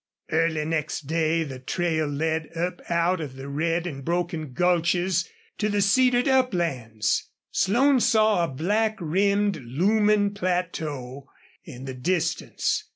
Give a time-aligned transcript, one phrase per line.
[0.31, 5.69] Early next day the trail led up out of the red and broken gulches to
[5.69, 7.29] the cedared uplands.
[7.51, 11.29] Slone saw a black rimmed, looming plateau
[11.63, 12.89] in the distance.